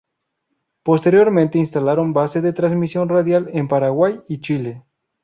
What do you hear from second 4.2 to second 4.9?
y Chile.